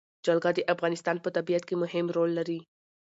جلګه 0.25 0.49
د 0.53 0.59
افغانستان 0.73 1.15
په 1.21 1.29
طبیعت 1.37 1.63
کې 1.67 1.75
مهم 1.83 2.05
رول 2.15 2.31
لري. 2.39 2.59